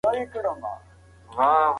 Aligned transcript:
ښار 0.03 0.15
سته. 0.31 0.71